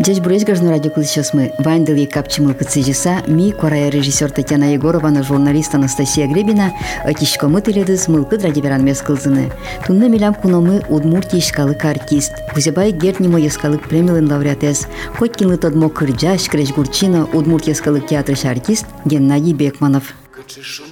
[0.00, 5.10] Здесь бурез гажно радио сейчас мы Вайндел и капчи мылкыцыжиса, ми корая режиссер Татьяна Егорова,
[5.10, 6.72] на журналист Анастасия Гребина,
[7.04, 9.52] атишко мы теледыз мылкыд радиоверан мескылзыны.
[9.86, 12.32] Тунны милям куномы Удмуртия ишкалык артист.
[12.52, 14.88] Гузебай гертнимо ескалык премиялын лауреатес.
[15.16, 20.14] Коткинлы тодмо кырджа, шкреж гурчина, Удмуртия ескалык театрыш артист Геннадий Бекманов.
[20.32, 20.86] Кычышын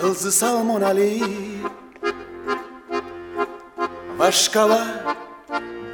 [0.00, 1.22] Hılzı salmonali
[4.18, 4.86] Vaşkava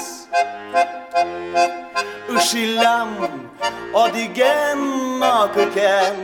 [2.38, 3.12] Ishilam
[4.04, 4.82] odigen
[5.34, 6.18] akëken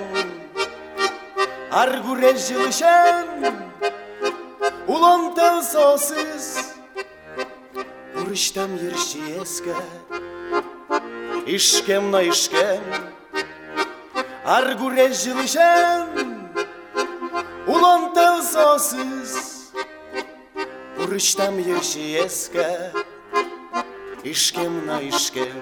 [1.85, 3.34] Argurejsh lëshen
[5.36, 6.76] тел сосыз
[8.16, 9.76] Урыштам ершиеске
[11.46, 12.84] Ишкем на ишкем
[14.44, 16.50] Аргуре жылышем
[17.68, 19.72] Улон тел сосыз
[20.98, 22.92] Урыштам ершиеске
[24.24, 25.58] Ишкем на ишкем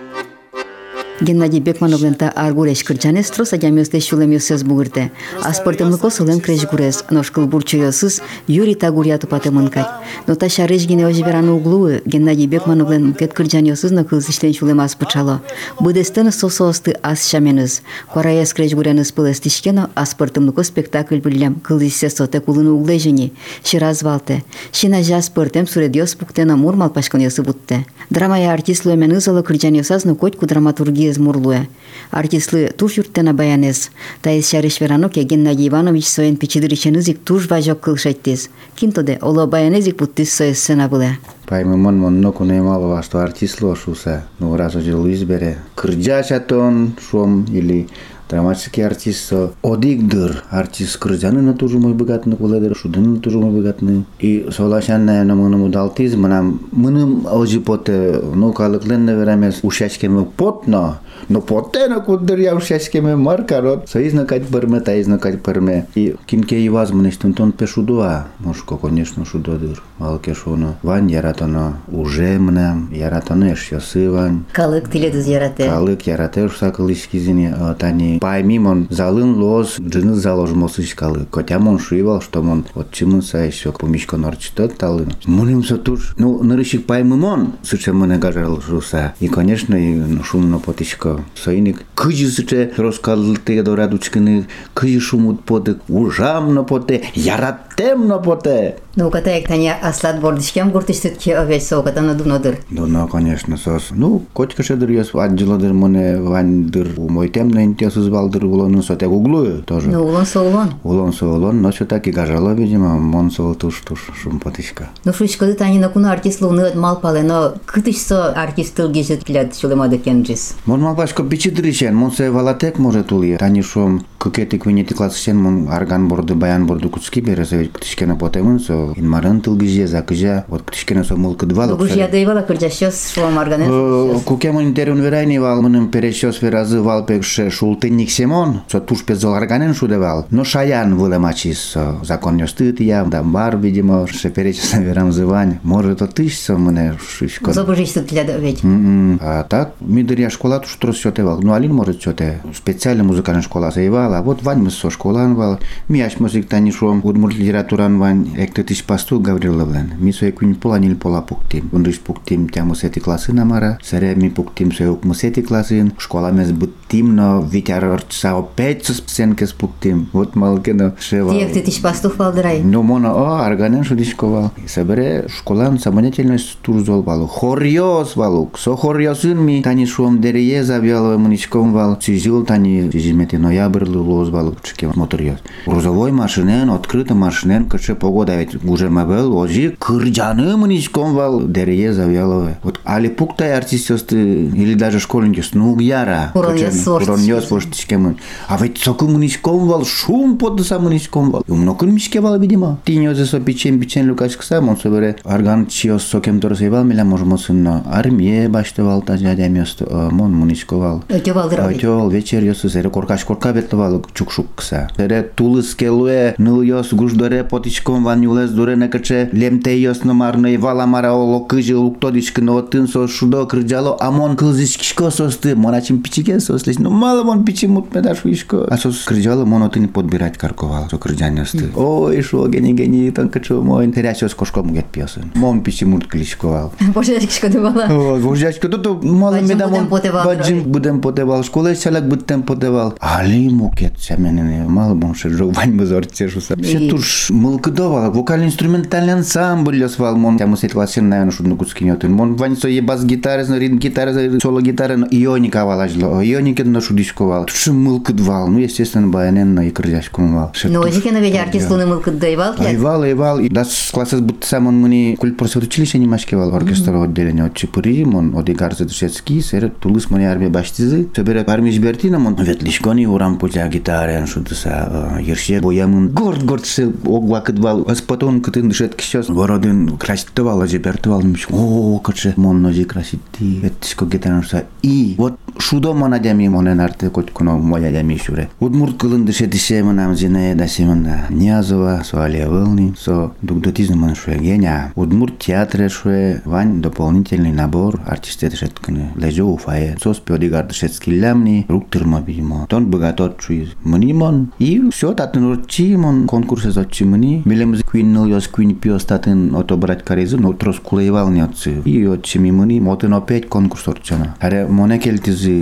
[1.21, 5.11] Геннадий Бекмановлента аргуреш кырчанес трос адямёсте шулемёсез бугырте.
[5.41, 9.87] Аспортемлыко сылем креш гурес, ношкыл бурчуёсыз Юрий Тагуряту патемынкать.
[10.27, 15.41] Но та шареш гине оживераны углуы Геннадий Бекмановлен мукет кырчанёсыз на кылзыштен шулем ас пычало.
[15.79, 17.81] Быдестен сосоосты ас шаменыз.
[18.13, 23.33] Кораес креш гуреныз пылес тишкено аспортемлыко спектакль билем кылзысе соте кулыны углежени.
[23.63, 24.43] Шираз валте.
[24.71, 27.87] Шина жа спортем суредиос пуктена мурмал пашконёсы бутте.
[28.11, 31.67] Драмая артист луэмен ызылы кырчанёсаз но котьку драматургия мурлуя.
[32.11, 33.91] Артистлы туш юрттена баянес.
[34.21, 38.49] Таис шаришвераноке Геннадий Иванович соен пичидыриченызик туш важок кылшайтез.
[38.75, 41.17] Кинтоде оло баянезик буттис соес сена быле.
[41.47, 44.27] Паймымон монно кунемало васто артистло шуса.
[44.39, 45.57] Ну раз ожил избере.
[45.75, 47.87] Кырджачатон шом или
[48.32, 49.30] драматический артист
[49.62, 55.22] одигдыр артист кыржаны на тоже мой богатный куладыр шудын тоже мой богатный и солашан на
[55.34, 57.26] мыным удалтиз мынам мыным
[57.66, 64.46] поте ну калыклен верамес ушачкеме потно но поте на кудыр я ушачкеме маркарот соизна кать
[64.46, 70.76] перме таизна кать перме и кинке и возможность тон пешудуа мошко конечно шудодыр алке шуно
[70.82, 71.78] ван яратоно.
[71.88, 75.68] Уже мнам яратоно еш ясыван Калык тиледіз ярате.
[75.68, 78.18] калык ярате ушсакыл ишкизине тани.
[78.20, 79.78] Паймимон залын лоз.
[79.80, 85.12] Джины заложмосы калы котя мон шуивал что мон вот чимын са еще помишко норчитот талын.
[85.24, 86.14] Муним со туш.
[86.18, 92.72] Ну нырышик паймимон сыче мыне гажал шуса и конечно и шумно потичко соиник кыжи сыче
[92.76, 101.16] роскалты дорадучкины кыжи шумут поте ужамно поте яратемно поте Науката е тәне аслат бордышкем гуртыштык
[101.16, 102.58] ке со соуката на дунодыр.
[102.70, 103.88] Дуна, конечно, сос.
[103.90, 106.88] Ну, котика шедыр яс ваджиладыр моне вандыр.
[106.98, 109.88] У мой темна интесыз балдыр улонын сотек углую тоже.
[109.88, 110.74] Ну, улон со улон.
[110.84, 114.90] Улон со улон, но что так и гажала, видимо, мон со туш туш шум потышка.
[115.06, 119.24] Ну, шучкады тани на куна артист луны от малпалы, но кытыш со артист тыл гежет
[119.24, 120.54] клят шулема декенджис.
[120.66, 123.38] Мон мал пашко бичи дырышен, мон се валатек може улия.
[123.38, 128.60] Тани шум кукетик винети классичен мон арган борды баян борды куцки бересе ведь ктишкена потемын
[128.60, 131.74] со инмарын тыл геже закыжа вот ктишкена со мулкы двалы.
[131.74, 134.20] Буш я даевала кырджашёс шулам арганен.
[134.20, 139.74] Кукемон интерен верайни вал мыным перещос веразы вал пекше шултынник семон, со туш пезол арганен
[139.74, 140.26] шудевал.
[140.30, 145.58] Но шаян вылемачис со закон стыт я, там бар, видимо, ше перечесно верам зывань.
[145.62, 147.52] Может, то тысяч со мне шишко.
[147.52, 148.62] Забужиштет килят овеч.
[148.62, 149.18] М-м.
[149.20, 151.40] А так, мидыря школа туш трос сётевал.
[151.42, 152.40] Ну, алин может сёте.
[152.54, 157.00] Специально музыкальная школа заевал, шкала, вот вань со школан вал, ми аш музик тани шом,
[157.04, 162.48] удмур литературан вань, екте тиш пасту гавриловлен, ми со екуин поланил пола пуктим, ундыш пуктим
[162.48, 167.40] тя мусети класы намара, Сере ми пуктим со ек мусети класы, школа мес буттим, но
[167.40, 171.34] витяр са опет со сенке спуктим, вот малке но шевал.
[171.34, 172.62] Ти екте тиш пасту фалдрай?
[172.62, 174.50] Но моно о, арганен шо дишковал.
[174.66, 181.72] Сабере школан самонятельность турзол валу, хориоз валу, со хориозын ми тани шом дерие завяло, муничком
[181.72, 185.38] вал, сизил тани, сизимете ноябрлу, луз валук чеке моторьос.
[185.66, 192.58] Грузовой машинен, открыто машинен, каче погода ведь гужерма был, ожи кырджаны муничком вал дерие завялова.
[192.62, 194.16] Вот али пуктай артистёсты
[194.46, 196.32] или даже школьники снуг яра.
[196.34, 198.16] Уроньёс воштичкемен.
[198.48, 201.44] А ведь соку муничком вал шум под сам муничком вал.
[201.48, 202.78] Умно мишке вал видимо.
[202.84, 207.62] Тиньо за со печен печен лукаш кса мон собере арган чиос сокем торсевал миля можмосын
[207.62, 211.04] но армия баштывал та жадямёст мон муничковал.
[211.08, 211.74] Өтө валдырай.
[211.74, 214.88] Өтөл вечер ёсу сере коркаш корка бетлывал алык чукшукса.
[214.96, 221.12] Дере тулыс келуе ныл йос гуждоре потичком ван юлес дуре некаче лемте йос номарны валамара
[221.12, 226.78] оло кыжы луктодичкын отын со шудо кырджало амон кылзичкишко состы моначим пичике сослись.
[226.78, 228.66] Ну мало мон пичи мутмедаш вишко.
[228.68, 231.70] А сос кырджало мон отын подбирать карковал со кырджаньосты.
[231.74, 233.90] Ой, шо гени гени тонка чу мой.
[233.92, 235.30] Теря сос кошком гет пьесын.
[235.34, 236.72] Мон пичи мурт кличковал.
[236.94, 238.18] Божечко дувала.
[238.18, 239.88] Божечко, то мало медамон.
[239.88, 241.44] Баджим будем потевал.
[241.44, 242.94] Школе селек будем потевал.
[243.00, 246.56] Али муке се мене не мало бон ще жов вань базор цешуса.
[246.62, 248.12] Все туш мылкыдовал.
[248.12, 250.16] Вокально-инструментальный ансамбль лёсвал.
[250.16, 252.12] Мон тя мусет ласен наверное шудну куцкинётын.
[252.12, 256.22] Мон вань со ебас гитары, ритм гитары, соло гитары, но ионика валажло.
[256.22, 257.46] Ионика но шудишковал.
[257.46, 258.48] Туш мылкыдвал.
[258.48, 260.52] Ну, естественно, баянен на икрдяшком вал.
[260.64, 262.54] Но туш- жике на ведь артистуны мылкыддай вал.
[262.58, 263.38] Айвал, айвал.
[263.40, 267.44] И Да с класса будто сам он мне культ просвет училище не машкевал оркестровое отделение
[267.44, 271.08] от Чипури, он от Игарца Душецкий, сер Тулыс мне армия баштизы.
[271.14, 276.09] Собере армия жбертина, он ветлишкони урам путя гитаре, что-то са ерше боямын.
[276.09, 277.85] Горд, горд се огва кыдвал.
[277.87, 279.29] Аспатон кытын дышет кишос.
[279.29, 281.23] Вородын краситтывал, а жбертывал.
[281.51, 283.59] О, каче, мон нози краситти.
[283.61, 284.63] Ветшко гитарам са.
[284.83, 285.37] И вот
[285.72, 288.50] шудо мон адями монен арты коткуно моя адями шуре.
[288.60, 291.24] Удмурт кылын дыше да дыше манам зине да симана.
[291.30, 294.92] Ниязова, со Алия Вылни, со дугдотизм да ман шуе геня.
[294.96, 299.12] Удмурт театре шуе вань дополнительный набор артисты дышетканы.
[299.16, 299.96] Лежо уфае.
[300.02, 302.66] Со спёдигар дышецкий лямни, рук тырма бимо.
[302.68, 303.70] Тон богатот чуиз.
[303.82, 304.52] мани мон.
[304.58, 307.40] И все татын урчи мон конкурсе зочи мни.
[307.46, 311.80] Милемыз квин ныл ёс квин пиос татын отобрать каризы, но трос кулеевал не отцы.
[311.86, 314.36] И отчи ми мани, мотын опять конкурс орчана.
[314.38, 314.98] Аре моне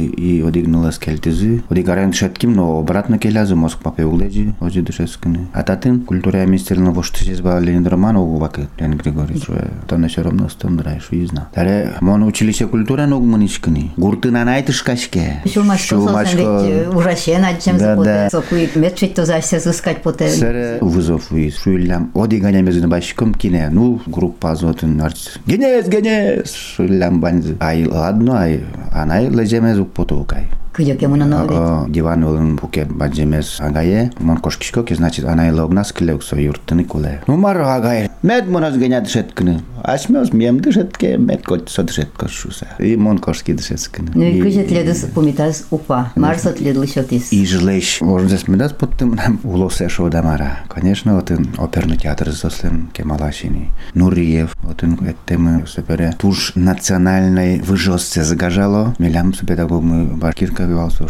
[0.07, 1.63] и одигнулас келтизи.
[1.69, 5.49] Одигарен дышетким, но обратно келязы Москва пеуледжи, оджи дышесканы.
[5.53, 9.45] А татын культура министерна вошты сезба Леонид Романов ваке, Леонид Григорьевич,
[9.87, 11.49] то на все равно стомдраешь, визна.
[11.55, 13.93] Таре мон училище культура ног мыничкани.
[13.97, 15.43] Гуртына найтыш кашке.
[15.45, 18.09] Сосан ведь ужасен аджем Да, запоте.
[18.11, 18.31] да.
[18.31, 20.29] Сокуй метчить то зася зыскать поте.
[20.29, 21.57] Сере вызов виз.
[21.63, 22.11] Шуйлям.
[22.15, 23.69] Оди ганя мезин башком кине.
[23.71, 25.41] Ну, группа зотын артист.
[25.47, 26.53] Генес, генес.
[26.53, 27.57] Шуйлям банзы.
[27.61, 28.65] Ай, ладно, ай.
[28.93, 30.35] Анай лежемез 不도 록?
[30.79, 34.13] О, диван олын буке баджемес агае.
[34.19, 37.23] Мон кошкишко, ки значит анай логнас килек со юртыны куле.
[37.27, 38.11] Ну, мар агай.
[38.23, 39.63] Мед монас геня дышеткыны.
[39.83, 42.69] Ашмёс мем дышетке, мед кот со дышетко шуса.
[42.79, 44.13] И мон кошки дышеткыны.
[44.15, 46.13] Ну и кыжет ледыс помитас упа.
[46.15, 47.33] Марсот ледл счетис.
[47.33, 48.01] И жилеш.
[48.01, 50.61] Можно здесь медас под тем нам улосе шо дамара.
[50.69, 53.71] Конечно, вот он оперный театр заслен Кемалашини.
[53.95, 56.15] Нуриев, вот он темы супере.
[56.19, 58.95] Туж национальной выжостце загажало.
[58.99, 61.09] Милям с педагогом Башкирка вивал, что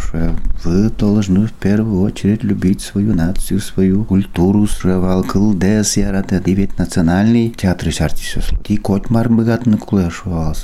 [0.65, 6.43] вы должны в первую очередь любить свою нацию, свою культуру, срывал кылдес, ярате.
[6.45, 8.51] И ведь национальный театр из артистов.
[8.69, 10.11] И котмар богат на куле.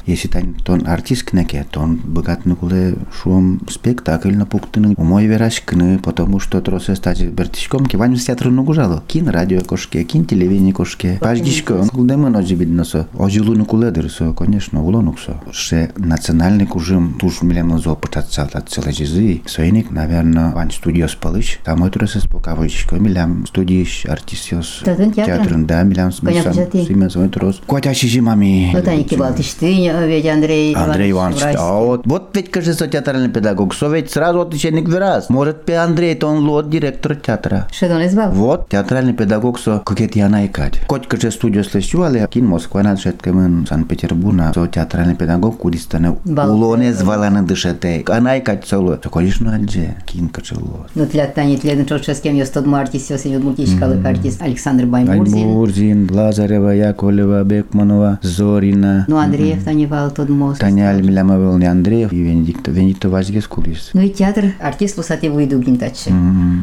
[0.07, 4.95] Если тань тон артист кнеке, тон богат на куле шум спектакль на пуктыны.
[4.97, 9.03] Умой верашкны, потому что тросе стать бертишком, ки вань в театр ногу жало.
[9.07, 11.19] Кин радио кошке, кин телевидение кошке.
[11.21, 13.09] Пажгишко, кулдемы ночи видно со.
[13.15, 15.41] Ожилу на куле дырсо, конечно, улонук со.
[15.53, 18.43] Ше национальный кужим туш милем зо пытаться
[18.76, 19.42] целой жизни.
[19.46, 21.60] Соиник, наверное, вань студио спалыч.
[21.64, 24.82] Там это росе спокавочко, милям студиш артисиос.
[24.84, 25.38] Татын театрын?
[25.38, 26.86] Театрын, да, милям Конечно, жати.
[26.86, 27.62] Симен свой трос.
[27.68, 28.72] Котя шижимами.
[28.74, 31.56] Ну тани кибалтыштыня, ведь Андрей Андрей Иванович, Врач.
[31.60, 35.30] а вот, вот ведь кажется театральный педагог, со ведь сразу отличник выраз.
[35.30, 37.68] Может, пе Андрей, то он лот директор театра.
[37.72, 38.32] Шедон избал.
[38.32, 40.82] Вот, театральный педагог со кокет Яна и Кать.
[40.88, 46.54] Коть каже студио слышу, але кин Москва на шеткамен Санкт-Петербурга, со театральный педагог кудистане Бал.
[46.54, 48.04] улоне звала на дышете.
[48.08, 48.99] Она и Кать целую.
[48.99, 50.87] То, конечно, альже, кинка целую.
[50.95, 55.39] Ну, для Тани Тлен Чорческем есть тот артист, есть идет мультичкалык артист Александр Баймурзин.
[55.39, 59.05] Альмурзин, Лазарева, Яковлева, Бекманова, Зорина.
[59.09, 60.61] Ну, Андреев Таневал тот мост.
[60.61, 62.71] Таня Альмилямова, Андреев и Венедикта.
[62.71, 63.91] Венедикта Вазгес кулис.
[63.95, 66.11] Ну и театр артист лусати выйду гинтачы.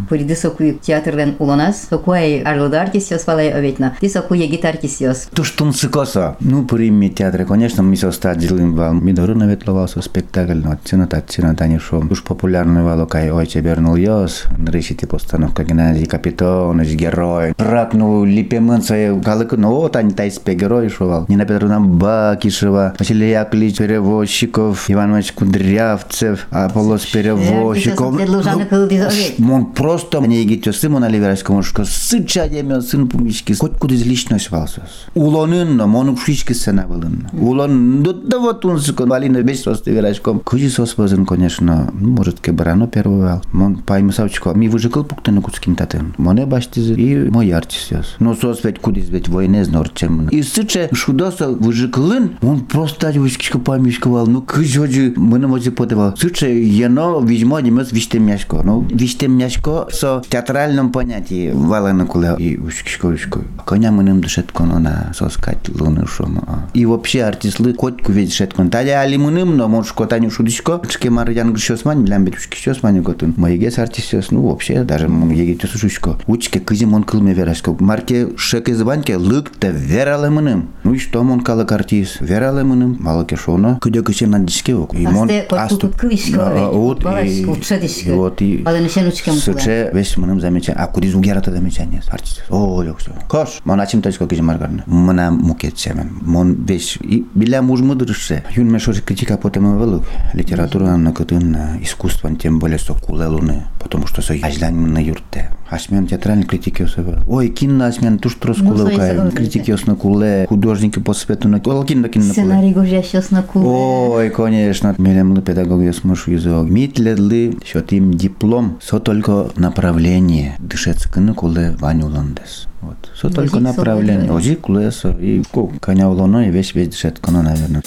[0.09, 3.95] Пуриды соку театрден улонас, сокуай арлыда артист ёс валай оветна.
[3.99, 5.29] Ты соку артист ёс.
[5.33, 6.35] То, что он сыкоса.
[6.39, 8.93] Ну, при ми театре, конечно, мы со стаджилым вал.
[8.93, 11.67] Ми дору наветловался спектакль, но цена та цена та
[12.01, 12.13] не шо.
[12.13, 14.45] Уж популярный вал, кай ой, бернул ёс.
[14.67, 17.53] Решите постановка Геннадий Капитон, герой.
[17.57, 21.25] Ракнул липеменца, галык, ну вот они тайспе герой шовал.
[21.27, 28.15] Нина Петровна Бакишева, Василий Яковлевич Перевозчиков, Иван Иванович Кудрявцев, Аполлос Перевозчиков.
[28.15, 29.39] Овет.
[29.39, 33.53] Он просто мне егите Симона Ливерскому, что сыча деме сын пумички.
[33.53, 35.07] Хоть куда из личность валсос.
[35.15, 37.27] Улонын, но мону шишки сцена вылын.
[37.33, 40.39] Улон, да вот он сыкон валина весь сос Ливерском.
[40.39, 40.95] Кузи сос
[41.27, 43.42] конечно, ну, может, кебрано первый вал.
[43.52, 44.52] Мон пайм савчко.
[44.54, 46.14] Ми выжикал пуктен куцкин татен.
[46.18, 48.16] Моне баштизы и мой артист яс.
[48.18, 50.28] Но сос ведь кудис ведь войне знор чем.
[50.28, 54.26] И сыча шудоса выжикалын, он просто вышкишка памишковал.
[54.26, 56.16] Ну, кыжоджи, мы на мозе подавал.
[56.16, 58.62] Сыча, яно, видимо, демес виштемняшко.
[58.62, 63.40] Ну, виштемняшко со театральном понятии валана куле и ушкишко ушко.
[63.64, 66.68] Коня мы нам дышет коно на соскать луны шома.
[66.74, 68.70] И вообще артистлы котку ведь шет кон.
[68.70, 70.80] Таля али мы нам, но может котаню шудишко.
[70.88, 73.34] Чке марьян гришосмань, блям бет ушкишосмань готун.
[73.36, 76.16] Моегес артистес, ну вообще даже мон егете сушушко.
[76.26, 77.74] Учке кызи мон кылме верашко.
[77.78, 80.70] Марке шеке званьке лык те верале мыным.
[80.84, 82.20] Ну и что мон калык артист?
[82.20, 82.96] Верале мыным.
[83.00, 83.78] Малыке шоно.
[83.80, 84.94] Кыде кысе на диске ок.
[84.94, 86.70] И мон Асте котку кылышко.
[86.72, 88.14] Вот и Учедишко.
[88.14, 89.58] вот и Баланышен учкем куле.
[89.58, 90.82] Сыче весь мыным замечание.
[90.82, 92.44] А куди зугерата замечание артист.
[92.50, 93.12] О, ёксо.
[93.28, 93.60] Кош.
[93.64, 94.82] Мон ачим точка кызи маргарны.
[94.86, 96.18] Мына мукет семен.
[96.20, 98.44] Мон весь и биля муж мудрыше.
[98.54, 100.06] Юн мешор критика потом велик.
[100.34, 103.63] Литература на кытын искусство тем более со кулелуны.
[103.79, 105.51] Потому что со ажлан на юрте.
[105.69, 107.23] Ашмен театральный критики особо.
[107.27, 109.19] Ой, кино ашмен туш трос Ну, куле союз, кай.
[109.19, 110.45] ой, Критики на куле.
[110.47, 111.85] Художники по свету на куле.
[111.85, 112.45] Кино кино на куле.
[112.45, 113.65] Сценарий гужащос на куле.
[113.65, 116.69] Ой, конечно, мелемлы педагоги смыш язык.
[116.69, 120.55] Митледли, что тим диплом, со только направление.
[120.59, 122.67] Дышецканы куле ванюландес.
[122.81, 122.97] Вот.
[123.19, 124.31] Со только направление.
[124.31, 127.81] Ози кулесо и ку коня улоно и весь весь дышецкано, наверное.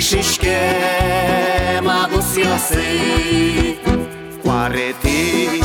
[0.00, 0.48] Shishkema
[2.10, 3.78] gusjasi
[4.42, 5.62] Kware ti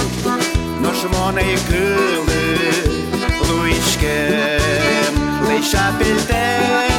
[0.83, 2.43] Në shmone i këllë
[3.50, 5.13] Luishkem
[5.50, 6.99] Lejsha piltem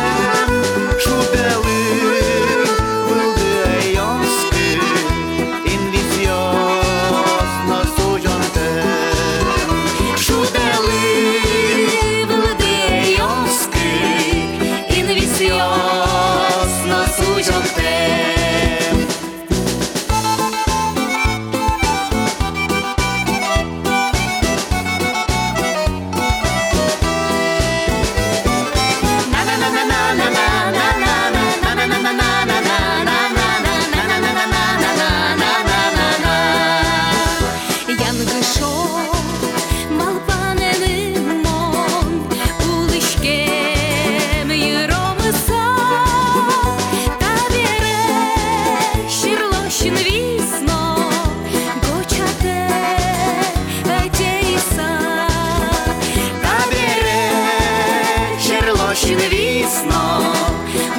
[59.01, 60.23] Шерлошин висно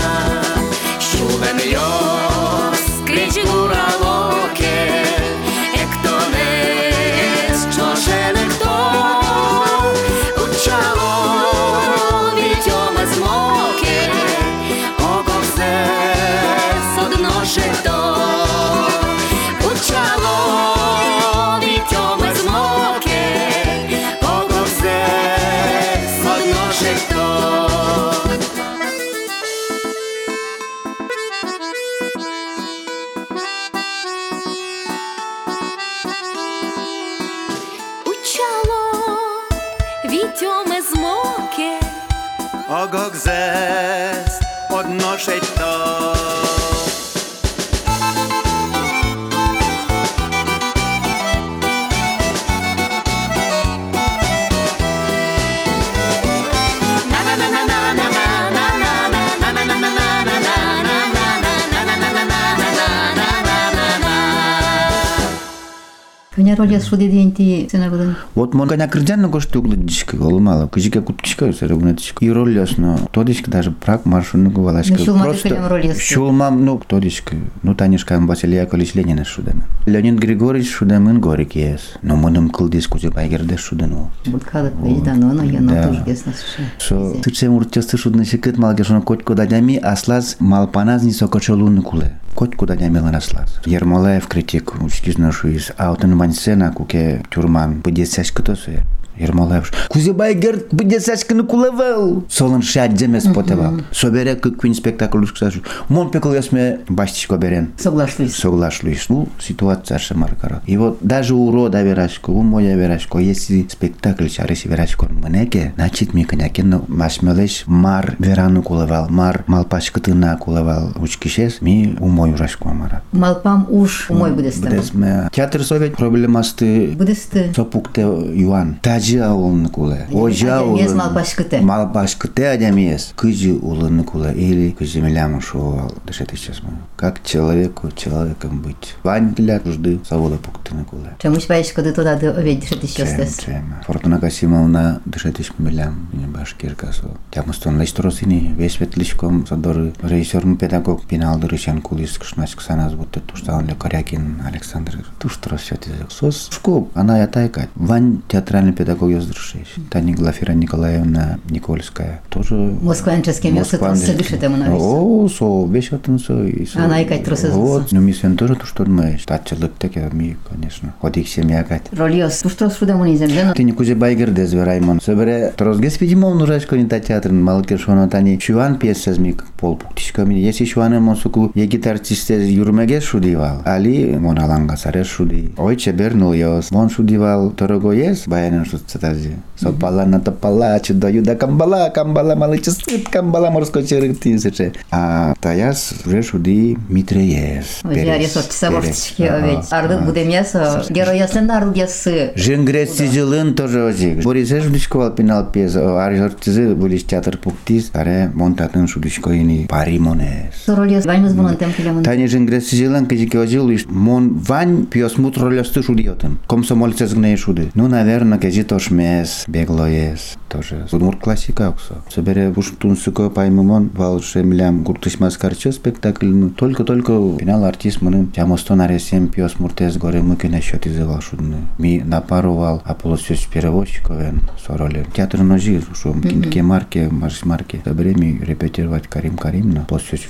[66.37, 68.15] Кыня роль шуды динти сена будын.
[68.35, 70.67] Вот мон коня кырджан го штук дичка олмала.
[70.67, 72.23] Кыжика куткишка серегнетичка.
[72.23, 72.99] И роль ясно.
[73.11, 74.93] Тодичка даже прак маршрутну го валашка.
[74.99, 75.99] Ну, шулма ты прям роль ясно.
[75.99, 77.35] Шулмам, ну, тодичка.
[77.63, 79.63] Ну, танишка Василий Яковлевич Ленин шудамен.
[79.87, 81.97] Леонид Григорьевич шудамен горик ес.
[82.03, 84.11] Но мыным кылдис кузе байгерде шудано.
[84.27, 85.63] Вот кадык вейда, но но я Да.
[85.63, 87.15] на тоже гесна слушай.
[87.15, 92.19] Со тыче мурчасты шудны шикет малгешона котко дадями аслаз малпаназни сокочолуны куле.
[92.37, 93.59] Котко дадями ланаслаз.
[93.65, 98.83] Ермолаев критик учкизна шуис аутын мансена куке тюрман быдесяш кытосы.
[99.19, 102.23] Ермолаев кузе байгер быдесяш кыны кулевел.
[102.29, 103.81] Солын шат демес потевал.
[103.91, 105.61] Собере кыквин спектакль ушксашу.
[105.89, 107.71] Мон пекл ясме баштичко берен.
[107.77, 108.35] Соглашусь.
[108.35, 109.09] Соглашусь.
[109.09, 110.61] Ну, ситуация шамаркара.
[110.65, 116.13] И вот даже у рода верашко, у моя верашко, если спектакль чарыси верашко мнеке, значит
[116.13, 123.01] ми конякенно машмелеш мар верану кулевал, мар малпашкытына кулевал учкишес, ми у мой урашко амара.
[123.11, 124.69] Малпам уж мой будестем.
[124.69, 127.51] Будесме театр совет проблемасты Будесте.
[127.55, 128.79] Сопукте юан.
[129.07, 130.05] Тажи ауылны куле.
[130.11, 130.95] Ожа Адам ес ауылны.
[130.95, 131.61] малпашкыте.
[131.61, 133.13] Малпашкыте адам ес.
[133.15, 134.33] Кыжи улыны куле.
[134.33, 136.61] Или кыжи милямы шо дышать сейчас.
[136.97, 138.95] Как человеку человеком быть.
[139.03, 141.15] Вань для нужды завода пуктыны куле.
[141.21, 143.75] Чемусь баишка да туда что ты Чем, сейчас чем.
[143.85, 146.09] Фортуна Касимовна дышать иш милям.
[146.11, 147.11] Не башкирка со.
[147.31, 148.55] Тямыстон лайстросини.
[148.57, 149.93] Весь ветличком задоры.
[150.01, 155.05] Режиссерный педагог пеналды рычан кулис кшнась ксаназ будто туштан Корякин Александр.
[155.17, 155.91] Туштрос все ты.
[156.09, 156.91] Сос шкоп.
[156.93, 157.69] Она я тайка.
[157.75, 159.74] Вань театральный педагог ездрушеш.
[159.90, 162.20] Тани Глафира Николаевна Никольская.
[162.28, 164.82] Тоже Москванческим место Москва, трусы дышит ему на весь.
[164.82, 166.44] О, со, бешатын со.
[166.44, 166.84] и со.
[166.84, 169.18] Она и кать трусы Вот, ну ми сен тоже то что мы.
[169.24, 170.94] Татчылык теке ми, конечно.
[171.00, 171.82] Одик семья кать.
[171.92, 172.44] Рольос.
[172.44, 173.54] Ну что шуда муни землено.
[173.54, 175.00] Ты не кузе байгер дез вераймон.
[175.00, 179.76] Собере трозгес видимо он урашко не та театрын малкер шоно тани шуан пьесаз ми пол
[179.76, 180.40] пуктишка ми.
[180.40, 183.62] Если шуаны мосуку я гитартисте юрмеге шудивал.
[183.64, 185.52] Али мон аланга саре шуди.
[185.56, 186.70] Ой чебер ну йос.
[186.70, 189.35] Мон шудивал дорого ес баянен шутцатази.
[189.55, 194.73] Сопала на топала чудаю да камбала камбала малычы сыт камбала морской черык тинсече.
[194.91, 197.81] А таяс уже шуди митре ес.
[197.83, 199.71] Я ресурс саворчики оведь.
[199.71, 200.83] Ардык будем ясо.
[200.89, 202.31] Героясын ардык ясы.
[202.35, 204.23] Жингресси жылын тоже озик.
[204.23, 205.75] Борисе шудишко пинал пьес.
[205.75, 207.91] Аржортизы булиш театр пуктис.
[207.93, 210.67] Аре монтатын шудишко ини пари монес.
[210.67, 211.05] Рольос.
[211.05, 212.03] Ваймыз tem kilemын.
[212.03, 216.39] Тани жингресси жылын кизике озил мон вань пьес мут ролёсты шудиотын.
[216.47, 217.71] Комсомольцес гне шуды.
[217.73, 220.37] Ну, наверное, кези тош мес, бегло ес.
[220.49, 220.87] Тоже.
[220.91, 221.95] Удмурт классика оксо.
[222.13, 226.27] Собере буштун суко паймымон валше милям гуртышмас карчы спектакль.
[226.27, 231.57] Ну, только-только финал артист мынын Тямостон аресем пьес муртез горе мыки на счет изывал шудны.
[231.77, 235.05] Ми напарувал аполосёс перевозчиковен сороли.
[235.13, 237.81] Театр ножи, шо кинке марке, марш марке.
[237.83, 239.85] Собере ми репетировать Карим Каримна.
[239.89, 240.21] Полосёс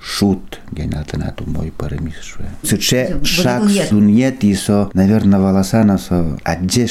[0.00, 2.48] шут генатынату мой паремис шуе.
[2.62, 6.88] Сыче шаг суньет исо, наверное, волосана со адже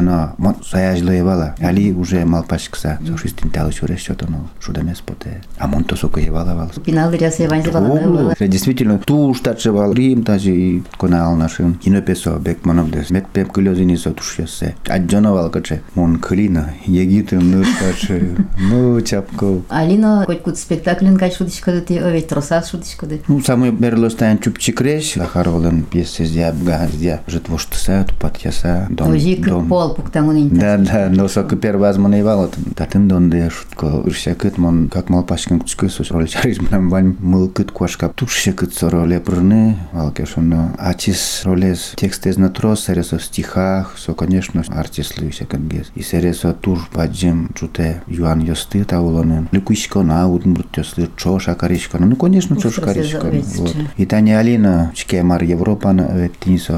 [0.00, 1.54] юртоно мон саяжло евала.
[1.60, 2.98] Али уже малпашкса.
[3.06, 4.48] Со шестин талыш уре счетоно.
[4.60, 5.42] Шудамес поте.
[5.58, 6.70] А мон то соко евала вал.
[6.84, 8.34] Пинал рясы Вань забаланы.
[8.38, 11.78] О, Действительно, ту штатшевал Рим даже и конал нашим.
[11.84, 13.10] Инопесо бекманов дес.
[13.10, 14.74] Мет пеп кылёзини со тушьёсе.
[14.86, 15.82] Аджоновал каче.
[15.94, 16.74] Мон клина.
[16.86, 18.36] Егитым ну каче.
[18.58, 19.62] Ну чапко.
[19.68, 23.16] Алина хоть кут спектаклин кач шудишка да ты оведь тросас шудишка да.
[23.28, 29.12] Ну, самый берлостан чупчикреш, Захаровлен пьесы здя, бга здя, житвоштыса, тупатьяса, дом.
[29.12, 29.68] Ожик дом.
[29.68, 29.89] пол
[30.38, 30.56] инте.
[30.56, 35.22] Да, да, но сока первый азман ивал, татын донде шутко, урся кыт, мон, как мал
[35.22, 39.76] пашкин кучкы, сос роли чариш, мнам вань мыл кыт куашка, тушся кыт со роли прыны,
[39.92, 46.02] валке шоно, ачис ролес текст из натро, сересо стихах, со, конечно, артист луися кангес, и
[46.02, 52.56] сересо тур паджем, чуте, юан йосты таулонен, ликуишко на, удмурт йосты, чо шакаришко, ну, конечно,
[52.56, 53.76] чо Ух, шакаришко, красиво, вот.
[53.96, 55.92] И Таня Алина, чке мар Европа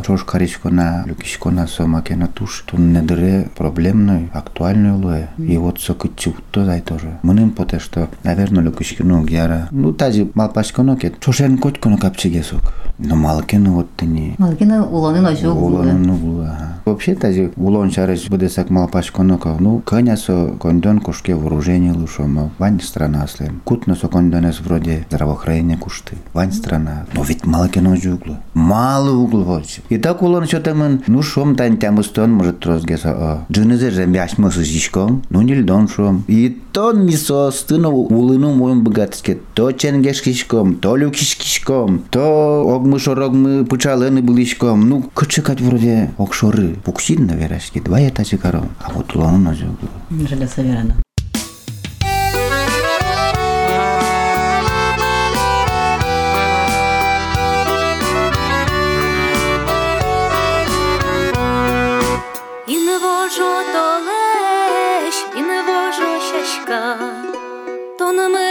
[0.06, 5.28] чош каришко на люкишко на сомаке на туш, тун недре проблемной, актуальной луе.
[5.38, 7.18] И вот сока чуто дай тоже.
[7.22, 9.68] Мынын что, наверное, люкишко ну гяра.
[9.70, 12.74] Ну, тази малпашко ноке, чошен котко на капчиге сок.
[12.98, 14.34] Ну, малкины вот ты не.
[14.38, 16.72] Малкина улонын ожу Уланын углы, ага.
[16.84, 23.60] Вообще, тази улон чарыш быдесак малпачконоков, ну, конясо кондон кушке вооружение лушомо, вань страна слем.
[23.64, 27.06] Кутносо кондонес вроде здравоохранение кушты, вань страна.
[27.14, 28.38] Но ведь малкино углы.
[28.54, 29.64] Мало углы вот.
[29.88, 33.44] И так улон что там, ну, шом тань тямустон, может, трозгеса, а.
[33.50, 36.24] Джинезе жембяшмо с жишком, ну, не льдон шом.
[36.26, 44.21] И то мисо стыно улыну моем богатске, то ченгешкишком, то люкишкишком, то огмышор огмы пычалыны
[44.21, 44.89] былишком.
[44.89, 46.75] Ну, кычыкать вроде окшоры.
[46.85, 48.69] Буксин, наверное, два этажи кором.
[48.81, 49.89] А вот улану на жуглу.
[50.29, 50.95] Жаля Саверана.
[62.67, 66.97] І не вожу то лещ, і не вожу щащка,
[67.99, 68.50] то не ми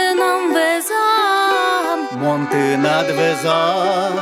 [2.22, 4.12] Монти надвеза,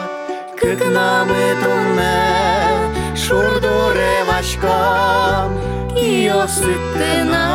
[0.58, 5.60] к нами туне, шурдуре важкам,
[5.94, 7.46] кіоситина,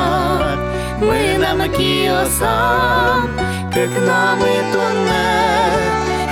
[1.01, 3.29] ми нам кіосам,
[3.73, 3.77] к
[4.07, 5.33] нами туне,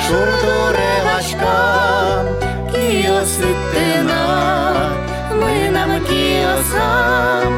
[0.07, 2.25] шурдуре важкам,
[2.71, 4.21] кіоситина,
[5.31, 7.53] ми нам кіосам,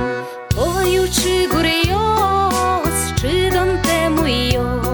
[0.55, 4.84] поючи гурейос, чи донте муйос.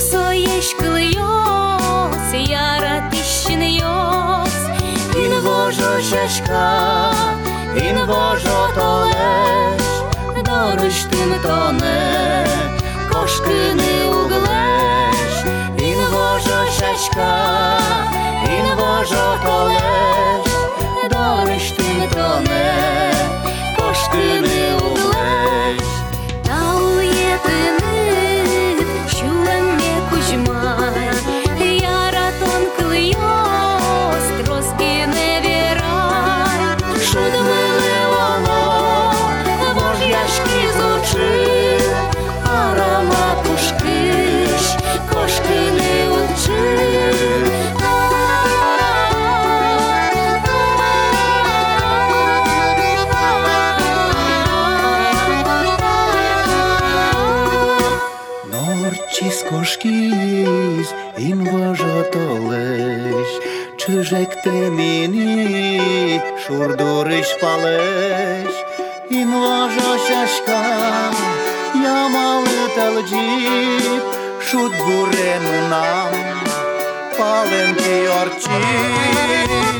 [0.00, 4.54] Musa yeş kılıyoruz Yaratışınıyoruz
[5.16, 7.12] In Bożo rzeźka
[7.76, 9.82] In Bożo to leż
[10.44, 12.46] Doruś tym tonę
[13.12, 15.44] Koszkyny uglesz
[15.78, 17.32] In Bożo rzeźka
[18.44, 19.69] In Bożo to leż
[64.10, 68.50] Čežek temini, šurduriš paleš,
[69.14, 70.58] in vožo šaška,
[71.84, 74.02] jamalı telcip,
[74.42, 76.42] šut burenu nam,
[77.14, 79.79] palenki orçip.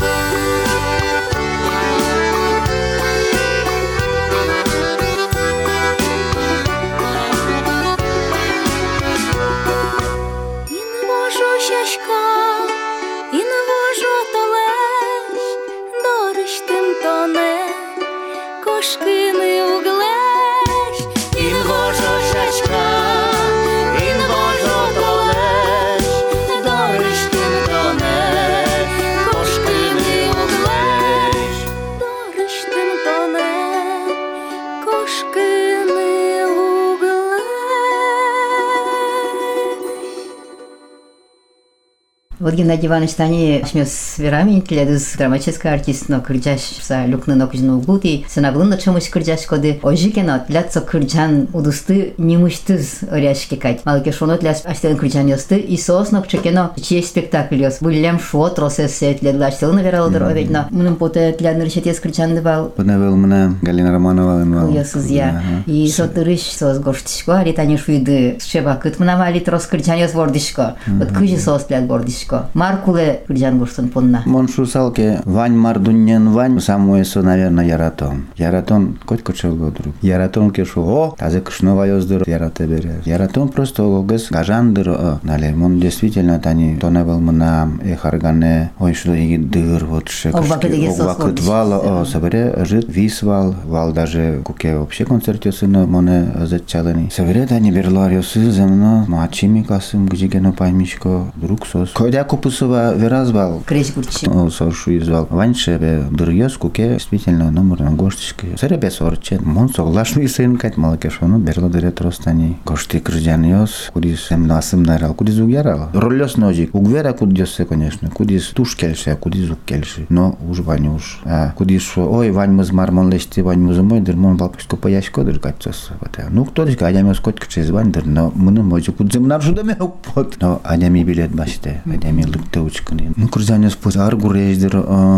[42.50, 47.78] Вот Геннадий Иванович тани шмес верами тледыз драматический артист, но кырджаш са люкны но кужну
[47.78, 53.86] углути, сынаглын чомуш кырджаш коды ожикено тляцо кырджан удусты немуштыз оряшки кать.
[53.86, 57.78] Малке шоно тляс аштелын кырджан ёсты, и сосно чекено чье спектакль ёс.
[57.80, 60.68] Буллям шо тросесе тледла аштелын вералдыр оведно.
[60.72, 64.72] Мунун поте тлядныр шетес кырджанды бал Пынавел мына Галина Романова инвал.
[64.72, 65.42] Ёсыз я.
[65.68, 70.76] И сотырыш сос гоштишко, али тани шуйды шеба кыт мына али трос кырджан ёс вордишко.
[70.86, 72.26] Вот кыжи сос тляд вордишко.
[72.55, 74.23] Маркуле кырджан гоштын понна.
[74.27, 78.27] Мон шусалке Вань Мардуньен Вань самуэсо, наверное, яратон.
[78.37, 79.95] Яратон коть кочел друг.
[80.03, 83.03] Яратон кешу о, тазе кышнова ёздыр ярате бере.
[83.05, 85.21] Яратон просто огыз гажандыр о.
[85.23, 91.45] Нале, мон действительно тани тоневел мына эхаргане, ой что иги дыр вот ше вордиш.
[91.47, 97.11] вала о, собере жит висвал, вал даже куке вообще концерт ёсыны моне зачалыни.
[97.11, 101.91] Собере тани берлар ёсы земно, мачими касым гжигено паймишко друг сос.
[101.91, 103.61] Койда купусова веразвал.
[103.67, 104.31] Креш гурчи.
[104.51, 105.27] Сошу извал.
[105.31, 108.57] Ваньше бе дырьёс куке действительно номер на гоштишке.
[108.57, 109.41] Серебе сорче.
[109.41, 112.57] Мон соглашный сын кать малакешону берло дыре тростани.
[112.65, 113.91] Гошти крыжан ёс.
[113.93, 115.13] Кудис эм насым нарал.
[115.15, 115.89] Кудис угярал.
[115.93, 116.73] Ролёс ножик.
[116.73, 118.11] Угвера кудёсе, конечно.
[118.11, 120.07] Кудис туш кельше, а кудис ук кельше.
[120.09, 121.23] Но уж ванюш.
[121.25, 125.41] А кудис ой, вань мыз мармон лешти, вань мыз мой дыр, мон балпышко пояшко дыр
[125.41, 125.91] качцос.
[126.31, 129.65] Ну, кто дышка, адям ёс коть кчез вань дыр, но мыны мойчу кудзым нар шуда
[129.65, 130.37] ме укпот.
[130.41, 131.83] Но адями билет баште.
[131.93, 134.76] Адями эми лыктеучканы ну кржанес пос аргурездер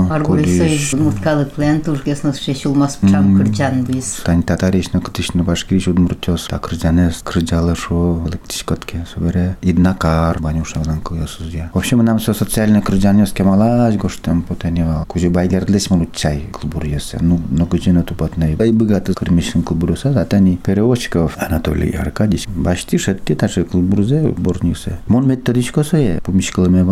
[0.09, 4.21] Аргурисой муткалы плен тургес нас шешулмас пчам кырчан бис.
[4.23, 11.71] Тань татарично кытышны башкирич удмуртёс та кржанес кржалы шо лыктишкотке собере иднакар банюшавдан кылыосуз я
[11.73, 17.39] в общем нам все социальный кржанес кемалаш гоштем потенева кузи байгердлес мулучай клубур есе ну
[17.49, 24.33] но кузина тупотнай бай богаты кырмишин клубуруса затани переводчиков Анатолий Аркадьевич башти шетти таше клубурзе
[24.37, 26.19] борнисе мон методичко сое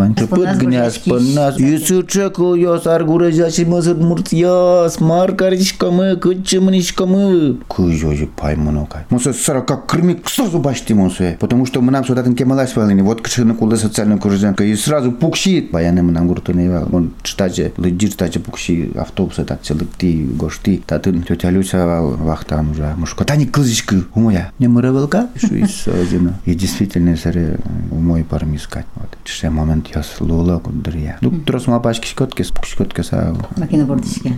[0.00, 1.10] помишкалыме вань Споназ гняз божечки.
[1.10, 10.94] панас юсучек ёс аргуражачи мазыт муртьяс маркаричкамы кычымничкамы кыжожи паймонокай муса сорока кырмик сразу башти
[10.94, 11.36] мусе.
[11.40, 15.70] Потому что мы нам сюда кемалаш валини вот кышыны кулы социальный куржанка и сразу пукшит
[15.70, 18.90] баяны мы нам гуртуне он читаче лыджир читаче пукши.
[18.96, 20.82] Автобусы так целыкти гошти.
[20.86, 26.34] Татын тетя Люся вал вахтан уже мушка тани кылзичкы умоя не мырывалка шу из один
[26.44, 27.58] и действительно саре
[27.90, 29.08] умой парми искать вот.
[29.24, 34.33] Че момент я слула кудрия ну трос мапашки шкотки спукшкотки са Макина бордишке.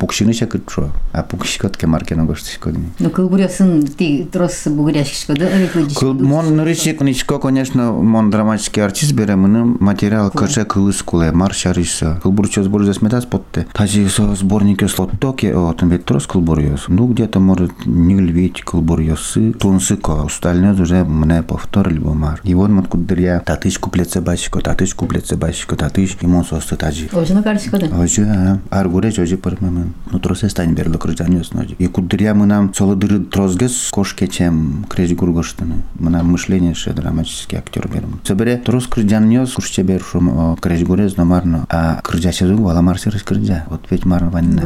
[0.00, 6.04] пукшины шакытшо а пукшкотки маркена гоштишкодни Ну кылбурясын ти трос бугуряшкишко да овет лыдишко.
[6.06, 12.20] Кыл- Мон нырычек ничко, конечно, мон драматический артист бере мыны материал кыше кылыс куле маршарыса.
[12.22, 13.66] Кылбурчо сбор засметас потте.
[13.72, 16.84] Тажи со сборники слоттоки, о, там ведь трос кылбурьёс.
[16.88, 20.22] Ну, где-то, может, не львить кылбурьёсы, тунсы ко.
[20.24, 22.40] Остальное уже мне повторили бы мар.
[22.44, 27.09] И вот мот кудыря, татыш куплет башко, атыш куплет се башикот и мон состо тажи.
[27.13, 27.83] Ожи на каршикот?
[27.91, 29.93] Ожи, а, аргуре жожи пармамын.
[30.11, 31.75] Но тросе стани берло крыжаниос ножи.
[31.79, 35.83] И кудря мынам солодыр трозгес кошке чем крежи гургоштыны.
[35.95, 38.19] Мынам мышление ше драматический актер берем.
[38.23, 41.65] Себере троз крыжаниос куршче бершум крежи гурез номарно.
[41.69, 43.65] А крыжача зугу аламарсе раскрыжа.
[43.69, 44.61] Вот ведь марн ванна.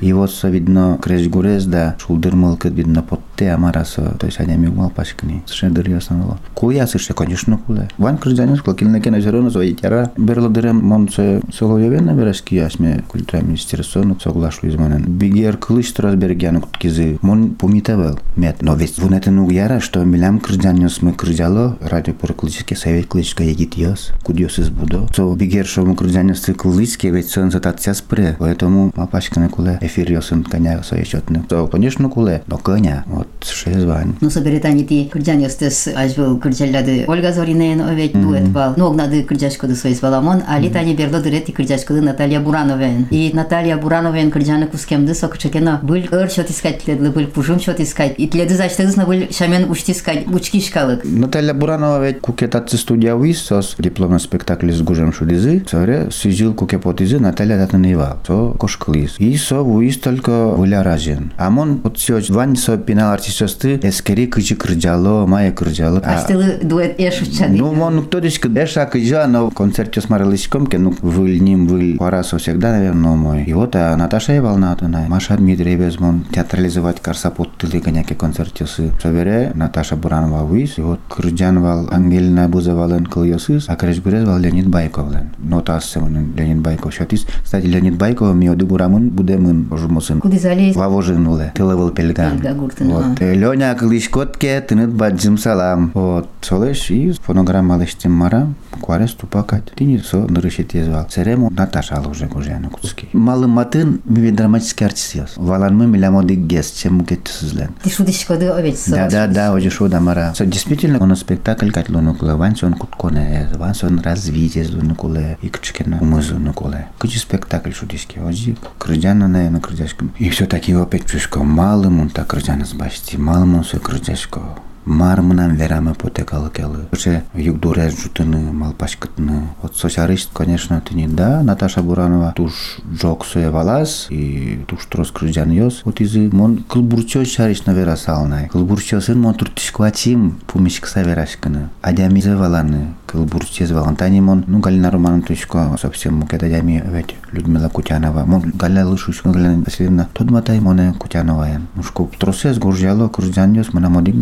[0.00, 4.02] И вот со видно крежи гурез да шулдыр мылкыт видно потте амарасы.
[4.20, 5.42] То есть адями умал пашкни.
[5.46, 6.38] Сше дыр ясаныло.
[6.54, 7.88] Куя сше, конечно, куда.
[7.98, 10.10] Ван крыжаниос клакилнекен озеро зерона зои тяра.
[10.16, 15.04] Берло дырем монце соловьевена берешки ясме культура министерство ну соглашу изманен.
[15.04, 17.18] Бигер кылыш трос бергяну кизи.
[17.22, 18.18] Мон помитавел.
[18.36, 18.56] Мет.
[18.60, 23.44] Но ведь вон это ну яра, что милям крыжанёс мы крыжало радио проклический совет клычка
[23.44, 24.10] егит йос.
[24.24, 25.06] Кудьос из будо.
[25.16, 28.36] So бигер шо мы крыжанёс ты клычки, ведь сон за татся спре.
[28.38, 29.78] Поэтому мапашка на куле.
[29.80, 31.40] Эфир йосын коня соечетный.
[31.48, 32.42] So, конечно, куле.
[32.46, 33.04] Но коня.
[33.06, 34.16] Вот ше звань.
[34.20, 38.74] Ну собере тани ти кырджанёстес ажбыл кырджаллады Ольга Зоринен овет дуэт бал.
[38.76, 40.42] Ну огнады кырджашкоды соис баламон.
[40.48, 43.06] Али тани берло дырет и кырджашкоды Наталья Бурановен.
[43.10, 48.14] И Наталья Бурановен кырджаны кускемды сокчекена был ыр шот искать тледлы был пужум шот искать.
[48.18, 51.04] И тледы заштыгысна был шамен учти искать учки шкалык.
[51.04, 57.58] Наталья Буранова ведь кукетатцы студия висос дипломный спектакль с гужем шудизы, соре сижил кукепотизы Наталья
[57.58, 59.16] Татанева, со кошклис.
[59.18, 61.32] И со вуис только вуля ражен.
[61.36, 65.54] А мон вот все вань со пинал артистосты эскери кычы кырджало, мая.
[65.58, 67.56] А- Аштылы дуэт эш учады.
[67.56, 68.86] Ну, мон кто дишь эша
[69.18, 73.44] кыжа, но в концерте с Маралычком, ке, ну, выль ним, выль Парасов всегда, наверное, мой.
[73.44, 75.08] И вот, а Наташа и волна тунай.
[75.08, 80.82] Маша Дмитриевец, мон театрализовать карса под тылы, коняки концерте с Собере, Наташа Буранова вис, и
[80.82, 85.30] вот Кырджан вал Ангелина Бузовален кыльосыз, а Крежбурез вал Леонид Байковлен.
[85.38, 87.26] Нота сымын Леонид Байков шатис.
[87.44, 90.20] Кстати, Леонид Байков ми оды бурамын будемын ожумосын.
[90.20, 90.76] Куды залез?
[90.76, 91.52] Вавожин уле.
[91.54, 93.20] Тылы был гуртын, Вот.
[93.20, 95.90] Э, Леня Клышкотке, тынет баджим салам.
[95.94, 96.28] Вот.
[96.40, 98.48] Солеш и фонограмма лештим мара.
[98.80, 99.72] Куарес тупакать.
[99.74, 101.08] Ты не со нырышет езвал.
[101.10, 103.08] Серему Наташа ал уже гужяна куцки.
[103.12, 105.32] Малым матын ми драматический артист яс.
[105.36, 107.70] Валан мы милямо гест, чем кетсизлен.
[107.82, 108.90] Ти шудишкоды овет со.
[108.90, 110.32] Да, да, да, уже шо да мара.
[110.36, 115.98] So, действительно, он спектакль кат лунукуле, ван сон кутконе, ван сон развитие лунукуле, и кчкена
[116.00, 116.88] умыз лунукуле.
[116.98, 120.12] Кычи спектакль шудиски, ози, крыджана на на крыджашком.
[120.18, 124.40] И все таки опять чушко, малым он так крыджана сбашти, малым он все крыджашко.
[124.84, 126.86] Мармынан верама потекал келы.
[126.92, 129.48] Уже югдуре жутыны, малпашкытны.
[129.62, 135.10] Вот сосярист, конечно, ты не да, Наташа Буранова туш жок суе валас, и туш трос
[135.10, 135.82] крыжан йос.
[135.84, 138.48] Вот изы мон кылбурчо шариш на вера салнай.
[138.48, 141.68] Кылбурчо сын мон туртишкватим пумишк саверашканы.
[141.82, 142.94] Адямизе валаны.
[143.06, 143.96] Кылбурчо валан.
[143.96, 148.24] Тани мон, ну, Галина Романов тушко совсем мукеда дями ведь Людмила Кутянова.
[148.24, 150.08] Мон Галя Лышушка Галина Васильевна.
[150.14, 151.48] Тот матай моне Кутянова.
[151.74, 154.14] Мушко тросес горжало крыжан йос, мана модик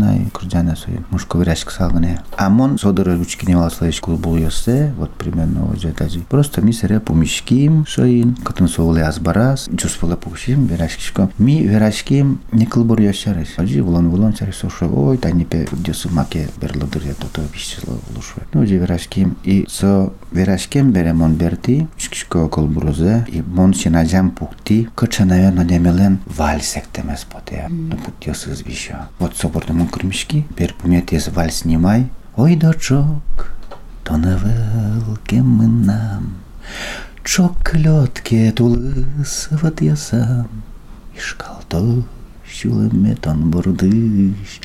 [0.00, 2.16] ona i kruđana su muško vrešk salgane.
[2.36, 6.20] A mon sodoro ručki nevala slavišku bulio se, вот примерно ođe tađi.
[6.28, 11.28] Prosto mi se repu miškim, šo i katın soğulu azbaraz, cüspula pukşim, veraşkişkom.
[11.38, 13.48] Mi veraşkim ne kılbur yaşarız.
[13.60, 18.40] Ođe vulan vulan çarı soşu, oy tani pe diyosu make berladır ya toto pişçilo oluşu.
[18.54, 24.86] No ođe veraşkim i so veraşkim bere mon berti, şkişko kolburuze i mon şinacam pukti,
[24.96, 27.68] kaçanaya nanemelen valsek demez pote.
[27.90, 28.94] No put diyosu zbişo.
[29.20, 32.10] Вот соборным мон крымшки, бер пумет вальс снимай.
[32.36, 33.54] Ой, дочок,
[34.04, 36.34] тонавел кемынам.
[37.24, 40.48] Чок лётке тулыс вот я сам.
[41.16, 42.04] Ишкалто
[42.46, 44.60] щулеме тон бурдыш.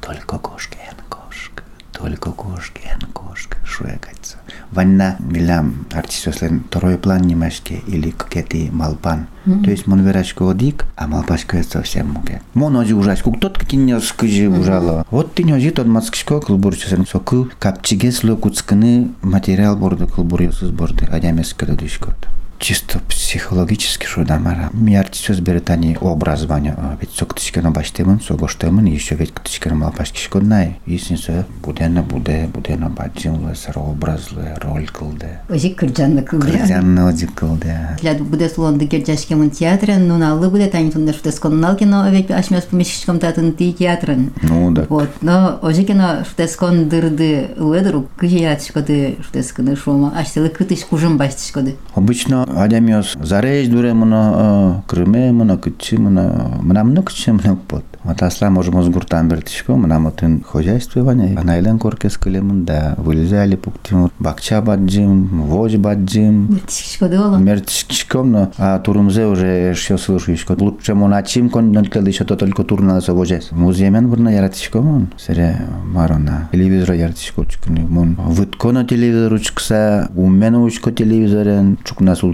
[0.00, 3.56] Только кошкен кошка, только кошкен кошка.
[3.64, 4.36] Шуекается.
[4.72, 9.26] Ванна милам артистослен второй план немашке или какие малпан.
[9.64, 12.40] То есть мон верачко одик, а малпашко это совсем муге.
[12.54, 15.06] Мон ози ужас, кук тот какие не скажи ужало.
[15.10, 21.04] Вот ты не ози тот мацкишко кылбурчусын соку капчиге сло куцкыны материал борды кылбурьосыз борды
[21.04, 22.16] адямес кададышкот
[22.62, 24.70] чисто психологически шудамара.
[24.72, 26.76] Ми артист беретани образование.
[27.00, 30.78] Ведь со ктичкано баштемын, со гоштемын, еще ведь ктичкано малпашкишко най.
[30.86, 35.40] Исинсе будена буде, будена баджин лесер образлы, роль кылды.
[35.48, 36.52] Ожик кырджанны кылды.
[36.52, 37.76] Кырзянны одик кылды.
[38.00, 42.64] Для буде слонды герджашкемын театрын, ну наллы буде тани тунда шутес коннал кино, ведь ашмес
[42.64, 44.32] помещичком татын ти театрын.
[44.42, 44.86] Ну да.
[44.88, 50.84] Вот, но ожи кино шутес кон дырды ледеру, кыжи яратышкоды шутес кыны шома, аштелы кытыш
[50.84, 51.76] кужым бастышкоды.
[51.94, 57.84] Обычно адямиос зарейж дуре мына крыме мына кычы мына мына мына кычы мына пот.
[58.04, 61.36] Вот асла можем озгуртан бертишко мына мытын хозяйствование.
[61.38, 66.60] Анайлен коркес кылемын да вылезали пуктим бакча баджим, вож баджим.
[66.66, 67.36] Тишкоды оло.
[67.36, 70.46] Мертишком, но а турумзе уже все слышу еще.
[70.58, 73.52] Лучше моначим кон нонтлады еще то только турна со вожес.
[73.52, 75.08] Музеймен бурна яратишко мон.
[75.16, 76.48] Сере марона.
[76.50, 78.16] Телевизор яратишко чукны мон.
[78.16, 81.78] Выткона телевизор учкса, умен учко телевизорен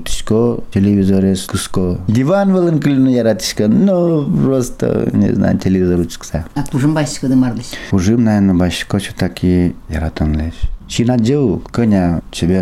[0.09, 1.97] ратишко, телевизор е скуско.
[2.09, 6.45] Диван велен клино ја ратишка, но просто не знам телевизор учка.
[6.57, 7.77] А пужим башко да марлиш?
[7.91, 10.57] Пужим најно башко, што таки ја ратон леш.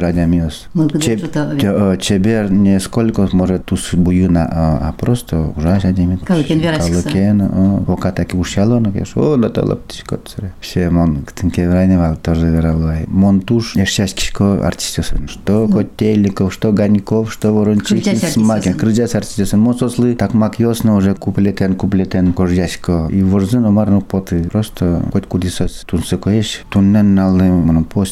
[0.05, 0.67] Адямиос.
[0.75, 5.85] Мылгыды Чеб- что-то, те- э, Чебер не сколько может тус буюна, а а просто ужас
[5.85, 6.25] адямит.
[6.25, 7.03] Калыкен верашкса.
[7.03, 10.53] Калыкен, э, ока таки ушало, но кеш, о, лата лаптишко царе.
[10.61, 13.05] Все, мон, ктынке врайневал, тоже вералуай.
[13.07, 15.29] Мон туш, ешчаскишко артистесын.
[15.29, 18.75] Что Котельников, что Ганьков, что Ворончихин, Смакин.
[18.75, 19.61] Крыджас артистесын.
[19.61, 23.09] Мон сослы, так мак ясно уже куплетен, куплетен, кождясько.
[23.11, 24.45] И ворзын омарну поты.
[24.51, 25.85] Просто хоть кудисос.
[25.87, 27.85] Тун сыкоеш, туннен налды, мон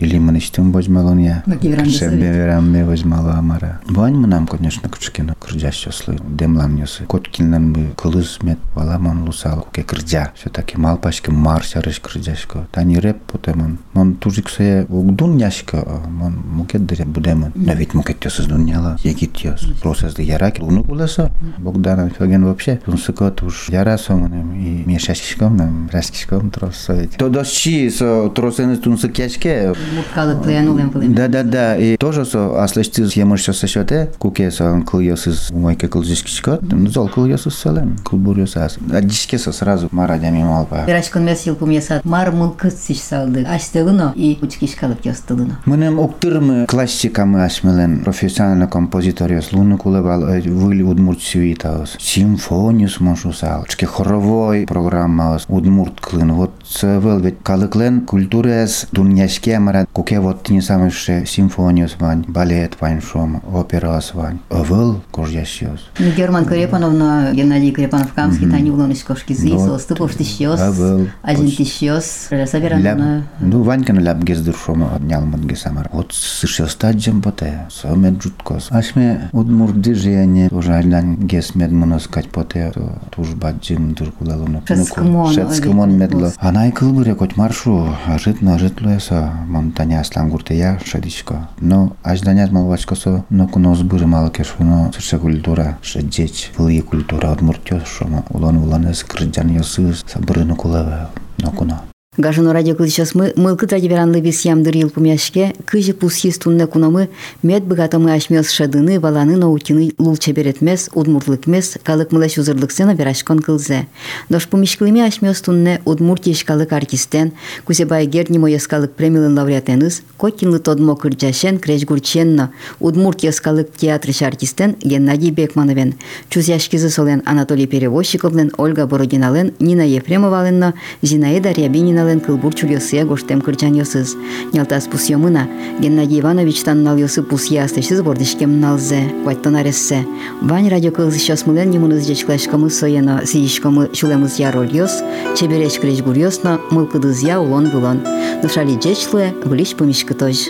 [0.00, 1.42] или мы начнем возьмал я.
[1.46, 2.20] Маки веранды совет.
[2.20, 3.80] верам возьмала Амара.
[3.86, 6.18] Вань мы нам, конечно, кучкина крыджа щаслы.
[6.28, 7.04] Демлам нёсы.
[7.06, 9.66] Коткиннан бы кылыс мет валаман лусал.
[9.72, 10.32] Ке крыджа.
[10.34, 12.66] Все-таки малпачка марша рыш крыджашко.
[12.72, 13.78] Тани рэп потемон.
[13.94, 16.02] Мон тужиксе угдун няшко.
[16.08, 17.52] Мон мукет дыре будемон.
[17.54, 18.96] Но ведь мукет ёсыз дунняла.
[19.02, 19.60] Егит ёс.
[19.82, 20.60] Просезды яраки.
[20.60, 21.32] Луну куласа.
[21.58, 22.80] Богдана Феген вообще.
[22.84, 27.16] Тунсыкот уж ярасомонем и мешашкишком нам раскишком трос совет.
[27.16, 29.72] То дощи со тросенес тунсыкячке.
[29.91, 31.13] Муркалыклы янулем пылым.
[31.13, 31.77] Да, да, да.
[31.77, 37.97] И тоже со аслышты емыш со сешоте, куке со кыльёсыз умойке кылжишкичкот, ну зол солем,
[38.03, 38.77] кылбурьёсаз.
[38.91, 40.85] А дишке со сразу марадями малпа.
[40.87, 43.43] Верашкон мес йыл пумьясат мар мылкыт сиш салды.
[43.43, 45.59] Аштылыно и учкиш калып ёстылыно.
[45.65, 51.97] Мынем уктырмы классикамы ашмелен профессионально композиториос луны кулебал выли удмурт сюитаос.
[51.99, 53.65] Симфониус мошусал.
[53.67, 56.33] Чке хоровой программаос удмурт клын.
[56.33, 63.01] Вот цевел ведь калыклен культурес дуньяшке мара куке вот не самыше симфониус вань, балет вань
[63.01, 64.39] шом, операс вань.
[64.49, 65.89] Овел кожьящиос.
[65.99, 69.81] Ну, Герман Крепановна, Геннадий Крепанов Камский, Тани Улоныч Кошки Зисо, Вот.
[69.81, 71.05] Стыпов Тищёс, А.
[71.23, 72.03] Один Ляп,
[72.47, 73.23] Саверановна.
[73.39, 75.89] ну, Ванька на ляп гездыр шома отнял мадге самар.
[75.91, 78.67] Вот сышел стаджем поте, соме джуткос.
[78.71, 82.71] Ашме удмурды жеяне, тоже альдан гес мед моноскать поте,
[83.11, 84.61] туж баджим дыркулалуна.
[84.67, 86.31] Шецкымон, Шецкымон ой, медло.
[86.37, 91.49] Анай кылбыре коть маршу, ажитно ажитлуеса, монтаня аслан гуртея шадичко.
[91.59, 98.25] Но ажданяз малвачкосо, но куно збыры мало кешуно, сырша культура, шедеч, вылые культура удмуртёс шома,
[98.29, 101.90] улон уланес крыджан ёсыз, сабырыны кулаве, но куно.
[102.17, 107.07] Гажыно радио кылычас мы мылкыт радиоверанлы бис ямдыр ел пумяшке, кыжы пусхис тунны кунамы,
[107.41, 113.87] мед быгатымы ашмес шадыны, валаны наутины лул чеберетмес, удмуртлыкмес, калык мылаш узырлык сена верашкон кылзе.
[114.27, 117.31] Дош пумишкылыми ашмес тунне удмуртия шкалык артистен,
[117.63, 125.95] кузебай герни моескалык премиялын лауреатеныз, Котинлы тодмо кырджашен крежгурченно, удмуртия скалык театрыш артистен Геннадий Бекмановен,
[126.29, 131.53] чузяшкизы солен Анатолий Перевозчиковлен, Ольга Бородинален, Нина Ефремоваленна, Зинаида
[132.01, 134.15] Нален кыл бурчул ясыя гоштем кырчан ясыз.
[134.53, 135.47] Нялтас пус ямына,
[135.79, 140.03] Геннадий Иванович тан нал ясы пус ястышсыз бордышкем налзе, квайттан арессе.
[140.41, 145.03] Вань радио кылзы сейчас мылен немуныз жечклашкамы сояно, сиишкамы шулемыз я роль яс,
[145.37, 148.01] чебереш креш гур ясно, мыл кыдыз я улон вылон.
[148.41, 150.49] Нушали жечлуе, влиш помешкы тож.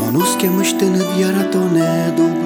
[0.00, 2.45] Манус кемыштыныт яратоне дугу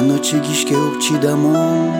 [0.00, 1.92] La noche gishke okchidamon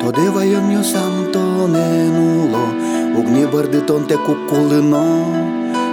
[0.00, 2.64] To devayam yo sam to nenulo
[3.18, 5.04] Ugni barditón te kukulino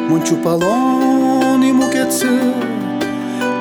[0.09, 2.27] Munchu palon i muketsu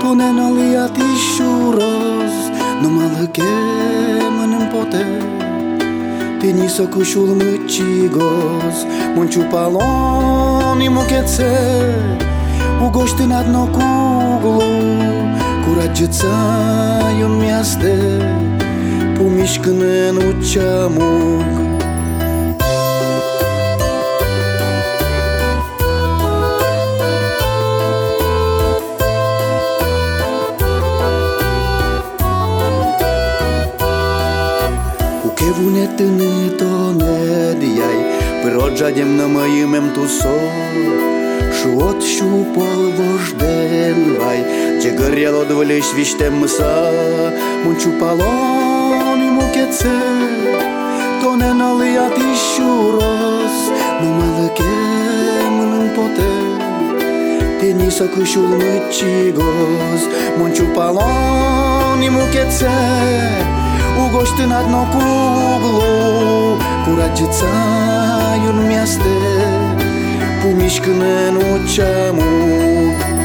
[0.00, 2.34] Tunen aliat ishuros
[2.82, 3.52] Numalıke
[4.36, 5.04] mının pote
[6.40, 8.78] Peniso kuşul mıçigos
[9.14, 11.52] Munchu palon i muketse
[12.86, 15.25] Ugoştin adno kuglu
[15.96, 17.96] no kuglu Kurađica jom mjaste
[19.18, 21.44] Pumiškne nučamug
[35.22, 40.95] Кукевунете не то не дияй Природжадем на моїм тусо Шуот
[42.21, 44.39] щупал вожден вай
[44.81, 46.91] Че горело дволей свищтем мса
[47.63, 49.99] Мунчу палон и мукеце
[51.21, 53.57] То не налият іщу роз
[54.01, 54.75] Ну малыке
[55.57, 56.33] мынын поте
[57.59, 60.01] Ти ниса кышул мычигоз
[60.37, 62.71] Мунчу палон и мукеце
[64.03, 67.51] Угощты на дно куглу Кураджица
[68.47, 69.54] юн мясте
[70.46, 73.15] cu mișcând în oceanul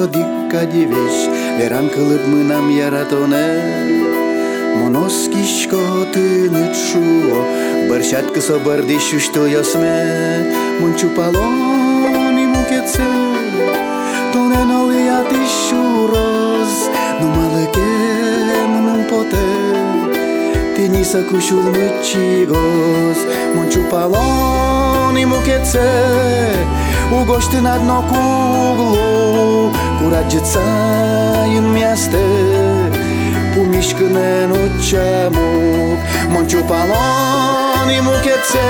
[0.00, 1.28] metodica de vez
[1.62, 3.46] Eram kılıp mınam yaratone
[4.78, 7.44] Monos kişko tünüt şuo
[7.90, 10.06] Bırşat kıso bırdi şuştu yosme
[10.80, 13.04] Munçu paloni muketse
[14.32, 16.88] Tonen oliyat işuroz
[17.22, 19.46] Numalı kemunun pote
[20.76, 23.18] Tenisa kuşul müçigoz
[23.56, 25.90] Munçu paloni muketse
[27.22, 30.61] Ugoştın adno kuglu kuglu Kurađica
[31.55, 32.25] im mjeste
[33.55, 38.67] Pumiškne noćamuk Monču paloni mukece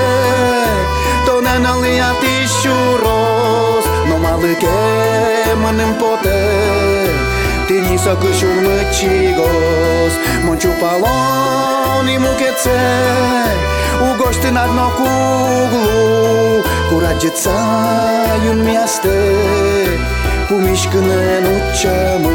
[1.26, 4.66] To ne nalijati šuros No malike
[5.62, 6.42] mănânc pote
[7.66, 10.12] Tini să câșul măcigos
[10.44, 12.80] Monču paloni mukece
[14.12, 15.96] Ugoști na dno kuglu
[16.90, 17.58] Кураджица
[18.46, 19.18] юн мясте
[20.51, 21.39] помишкане
[21.81, 22.31] чамо.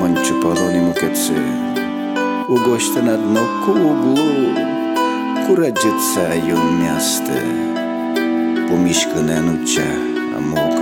[0.00, 0.80] Манчо Палони
[2.48, 4.16] угоште на дно куглу
[5.46, 7.38] кураджеца јо мясте
[8.68, 9.38] Помишкане
[9.70, 10.81] чамо.